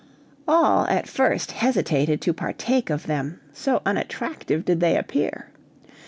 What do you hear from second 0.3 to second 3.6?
All at first hesitated to partake of them,